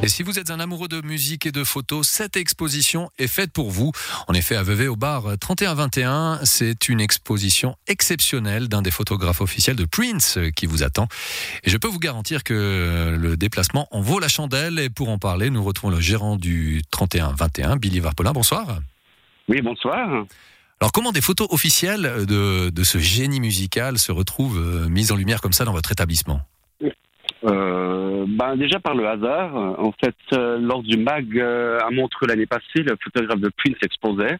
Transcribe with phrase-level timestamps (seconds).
[0.00, 3.52] Et si vous êtes un amoureux de musique et de photos, cette exposition est faite
[3.52, 3.90] pour vous.
[4.28, 9.74] En effet, à Vevey, au bar 3121, c'est une exposition exceptionnelle d'un des photographes officiels
[9.74, 11.08] de Prince qui vous attend.
[11.64, 14.78] Et je peux vous garantir que le déplacement en vaut la chandelle.
[14.78, 18.32] Et pour en parler, nous retrouvons le gérant du 3121, Billy Varpolin.
[18.32, 18.78] Bonsoir.
[19.48, 20.26] Oui, bonsoir.
[20.80, 25.16] Alors, comment des photos officielles de, de ce génie musical se retrouvent euh, mises en
[25.16, 26.40] lumière comme ça dans votre établissement?
[27.44, 27.87] Euh,
[28.26, 29.54] ben déjà par le hasard.
[29.56, 33.76] En fait, euh, lors du MAG euh, à Montreux l'année passée, le photographe de Prince
[33.82, 34.38] exposait.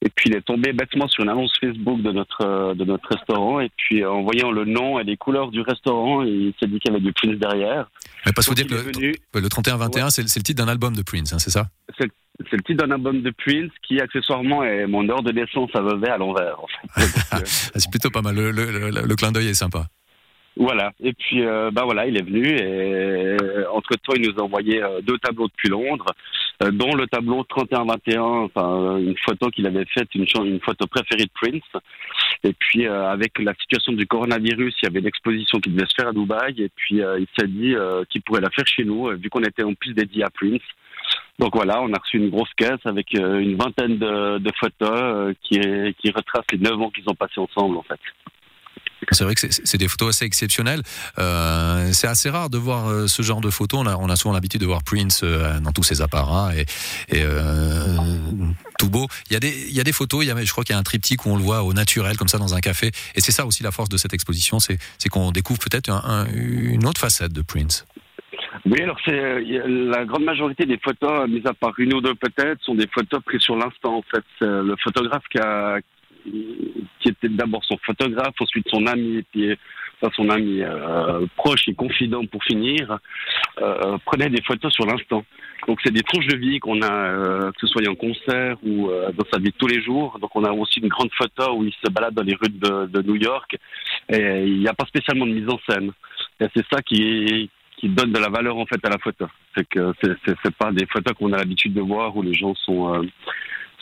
[0.00, 3.08] Et puis il est tombé bêtement sur une annonce Facebook de notre euh, de notre
[3.08, 3.60] restaurant.
[3.60, 6.92] Et puis en voyant le nom et les couleurs du restaurant, il s'est dit qu'il
[6.92, 7.90] y avait du Prince derrière.
[8.24, 10.10] Mais parce que vous dire que le, le 31-21, ouais.
[10.10, 11.66] c'est le titre d'un album de Prince, hein, c'est ça?
[11.98, 15.80] C'est le titre d'un album de Prince qui accessoirement est mon heure de naissance à
[15.80, 16.60] Vevey à l'envers.
[16.62, 17.42] En fait.
[17.46, 18.36] c'est plutôt pas mal.
[18.36, 19.88] Le, le, le clin d'œil est sympa.
[20.58, 20.92] Voilà.
[21.00, 23.36] Et puis, euh, bah voilà, il est venu et
[23.72, 26.06] entre temps, il nous a envoyé euh, deux tableaux depuis Londres,
[26.64, 30.26] euh, dont le tableau 31-21, enfin une photo qu'il avait faite, une,
[30.60, 31.82] photo préférée de Prince.
[32.42, 35.86] Et puis, euh, avec la situation du coronavirus, il y avait une exposition qui devait
[35.86, 36.60] se faire à Dubaï.
[36.60, 37.74] Et puis, il s'est dit
[38.10, 40.62] qu'il pourrait la faire chez nous, vu qu'on était en plus dédié à Prince.
[41.38, 45.60] Donc voilà, on a reçu une grosse caisse avec une vingtaine de, de photos qui,
[45.98, 48.00] qui retracent les neuf ans qu'ils ont passés ensemble, en fait.
[49.12, 50.82] C'est vrai que c'est des photos assez exceptionnelles.
[51.18, 53.80] Euh, c'est assez rare de voir euh, ce genre de photos.
[53.86, 56.64] On a, souvent l'habitude de voir Prince euh, dans tous ses apparats et,
[58.78, 59.06] tout beau.
[59.30, 60.24] Il y a des, photos.
[60.24, 62.38] Je crois qu'il y a un triptyque où on le voit au naturel comme ça
[62.38, 62.90] dans un café.
[63.14, 64.78] Et c'est ça aussi la force de cette exposition, c'est
[65.10, 67.86] qu'on découvre peut-être un, un, une autre facette de Prince.
[68.66, 72.62] Oui, alors c'est la grande majorité des photos, mis à part une ou deux peut-être,
[72.62, 73.96] sont des photos prises sur l'instant.
[73.96, 75.78] En fait, le photographe qui a,
[77.08, 79.56] qui était d'abord son photographe, ensuite son ami, puis
[80.14, 82.98] son ami euh, proche et confident pour finir,
[83.60, 85.24] euh, prenait des photos sur l'instant.
[85.66, 88.88] Donc c'est des tranches de vie qu'on a, euh, que ce soit en concert ou
[88.88, 90.18] dans sa vie de tous les jours.
[90.20, 93.02] Donc on a aussi une grande photo où il se balade dans les rues de,
[93.02, 93.56] New York
[94.08, 95.92] et il n'y a pas spécialement de mise en scène.
[96.40, 99.26] Et c'est ça qui, qui donne de la valeur en fait à la photo.
[99.56, 103.02] C'est que c'est pas des photos qu'on a l'habitude de voir où les gens sont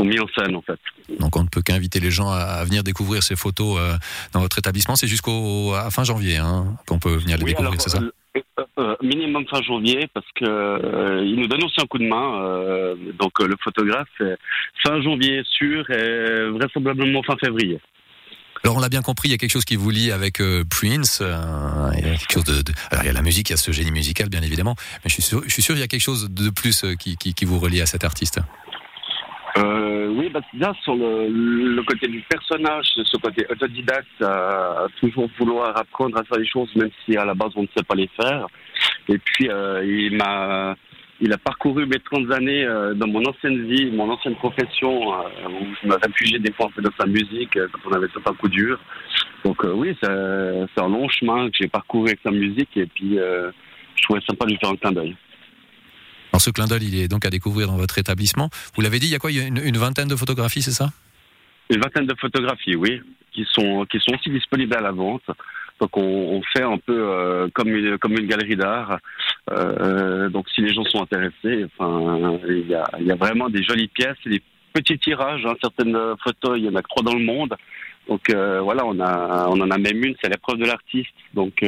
[0.00, 0.78] sont mis en scène en fait.
[1.18, 3.94] Donc on ne peut qu'inviter les gens à venir découvrir ces photos euh,
[4.32, 4.96] dans votre établissement.
[4.96, 8.10] C'est jusqu'au fin janvier hein, qu'on peut venir les oui, découvrir, c'est ça euh,
[8.78, 12.42] euh, minimum fin janvier parce que euh, il nous donne aussi un coup de main.
[12.42, 14.08] Euh, donc le photographe,
[14.84, 17.80] fin janvier sûr et vraisemblablement fin février.
[18.62, 21.22] Alors on l'a bien compris, il y a quelque chose qui vous lie avec Prince.
[21.22, 23.54] Il y a quelque chose de, de, Alors il y a la musique, il y
[23.54, 25.82] a ce génie musical bien évidemment, mais je suis sûr, je suis sûr il y
[25.82, 28.40] a quelque chose de plus qui, qui, qui vous relie à cet artiste.
[30.10, 36.18] Euh, oui, là, sur le, côté du personnage, ce côté autodidacte, à toujours vouloir apprendre
[36.18, 38.46] à faire les choses, même si à la base on ne sait pas les faire.
[39.08, 43.90] Et puis, euh, il m'a, a parcouru mes 30 années euh, dans mon ancienne vie,
[43.90, 47.56] mon ancienne profession, euh, où je me réfugiais des fois un peu dans sa musique
[47.56, 48.80] euh, quand on avait certains coups durs.
[49.44, 54.02] Donc oui, c'est un long chemin que j'ai parcouru avec sa musique et puis je
[54.02, 55.16] trouvais sympa de lui faire un clin d'œil.
[56.32, 58.50] Alors ce clin d'œil, il est donc à découvrir dans votre établissement.
[58.74, 60.70] Vous l'avez dit, il y a quoi Il y a une, vingtaine de photographies, c'est
[60.70, 60.90] ça?
[61.70, 63.00] Une vingtaine de photographies, oui,
[63.32, 65.28] qui sont qui sont aussi disponibles à la vente.
[65.80, 68.98] Donc on, fait un peu euh, comme une comme une galerie d'art.
[69.50, 73.48] Euh, donc si les gens sont intéressés, enfin il y a il y a vraiment
[73.48, 74.42] des jolies pièces, des
[74.72, 75.44] petits tirages.
[75.46, 77.56] Hein, certaines photos, il y en a trois dans le monde.
[78.08, 81.14] Donc euh, voilà, on a on en a même une, c'est l'épreuve de l'artiste.
[81.34, 81.64] Donc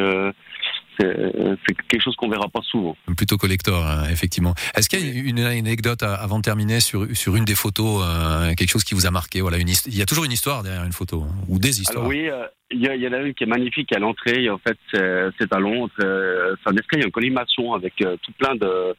[0.98, 2.96] c'est quelque chose qu'on verra pas souvent.
[3.16, 4.54] Plutôt collector, hein, effectivement.
[4.74, 8.04] Est-ce qu'il y a une, une anecdote avant de terminer sur, sur une des photos,
[8.04, 9.40] euh, quelque chose qui vous a marqué?
[9.40, 12.04] Voilà, une Il y a toujours une histoire derrière une photo, hein, ou des histoires.
[12.04, 14.48] Alors oui, euh, il y, y, en a une qui est magnifique à l'entrée.
[14.48, 15.92] En fait, c'est à Londres.
[16.00, 18.94] Euh, c'est un escalier en collimation avec tout plein de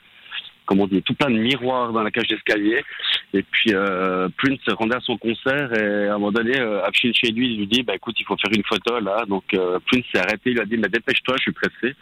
[0.66, 2.84] comment dit, tout plein de miroirs dans la cage d'escalier.
[3.34, 7.32] Et puis euh, Prince rendait à son concert et à un moment donné, euh, chez
[7.32, 9.26] lui, il lui dit, bah écoute, il faut faire une photo là.
[9.28, 11.96] Donc euh, Prince s'est arrêté, il lui a dit, mais dépêche-toi, je suis pressé.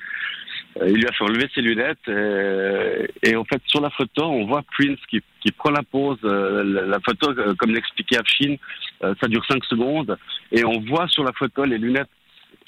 [0.79, 4.23] Euh, il lui a fait enlever ses lunettes et, et, en fait sur la photo,
[4.23, 6.19] on voit Prince qui, qui prend la pose.
[6.23, 8.55] Euh, la, la, photo, euh, comme l'expliquait Afshin,
[9.01, 10.17] ça dure 5 secondes
[10.51, 12.09] et on voit sur la photo les lunettes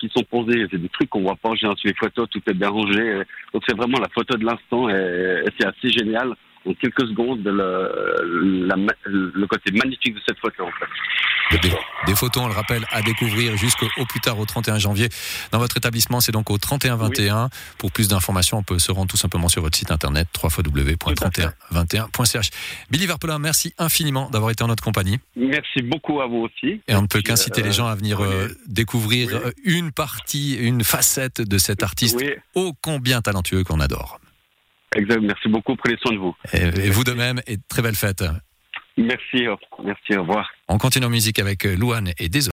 [0.07, 0.67] qui sont posés.
[0.69, 3.21] C'est des trucs qu'on voit pas général sur les photos, tout est bien rangé.
[3.53, 6.33] Donc c'est vraiment la photo de l'instant et c'est assez génial
[6.65, 8.75] en quelques secondes le, la,
[9.05, 10.85] le côté magnifique de cette photo en fait.
[11.61, 11.71] Des,
[12.07, 15.09] des, photos, on le rappelle, à découvrir jusqu'au plus tard au 31 janvier
[15.51, 16.19] dans votre établissement.
[16.19, 17.43] C'est donc au 3121.
[17.43, 17.49] Oui.
[17.77, 22.49] Pour plus d'informations, on peut se rendre tout simplement sur votre site internet www.3121.ch.
[22.89, 25.19] Billy Verpelin, merci infiniment d'avoir été en notre compagnie.
[25.35, 26.81] Merci beaucoup à vous aussi.
[26.87, 28.27] Et on ne peut qu'inciter euh, les gens à venir oui.
[28.31, 29.51] euh, découvrir oui.
[29.65, 32.17] une partie, une facette de cet artiste
[32.55, 34.19] ô combien talentueux qu'on adore.
[34.95, 35.21] Exact.
[35.21, 35.75] Merci beaucoup.
[35.75, 36.35] Prenez soin de vous.
[36.53, 37.41] Et, vous de même.
[37.47, 38.23] Et très belle fête.
[38.97, 39.45] Merci.
[39.83, 40.15] Merci.
[40.15, 40.49] Au revoir.
[40.67, 42.41] On continue en musique avec Louane et Désolé.